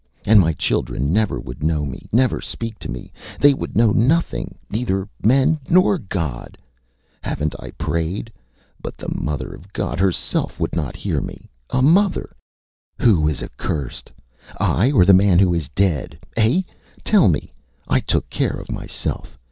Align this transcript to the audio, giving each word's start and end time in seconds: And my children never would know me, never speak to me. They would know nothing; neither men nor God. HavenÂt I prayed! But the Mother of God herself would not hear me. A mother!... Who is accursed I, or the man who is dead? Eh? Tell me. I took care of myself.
And 0.25 0.39
my 0.39 0.53
children 0.53 1.13
never 1.13 1.39
would 1.39 1.61
know 1.61 1.85
me, 1.85 2.09
never 2.11 2.41
speak 2.41 2.79
to 2.79 2.89
me. 2.89 3.13
They 3.39 3.53
would 3.53 3.75
know 3.75 3.91
nothing; 3.91 4.57
neither 4.67 5.07
men 5.23 5.59
nor 5.69 5.99
God. 5.99 6.57
HavenÂt 7.23 7.53
I 7.63 7.69
prayed! 7.77 8.33
But 8.81 8.97
the 8.97 9.13
Mother 9.13 9.53
of 9.53 9.71
God 9.73 9.99
herself 9.99 10.59
would 10.59 10.75
not 10.75 10.95
hear 10.95 11.21
me. 11.21 11.51
A 11.69 11.83
mother!... 11.83 12.35
Who 12.99 13.27
is 13.27 13.43
accursed 13.43 14.11
I, 14.59 14.89
or 14.89 15.05
the 15.05 15.13
man 15.13 15.37
who 15.37 15.53
is 15.53 15.69
dead? 15.69 16.17
Eh? 16.35 16.63
Tell 17.03 17.27
me. 17.27 17.53
I 17.87 17.99
took 17.99 18.27
care 18.27 18.59
of 18.59 18.71
myself. 18.71 19.37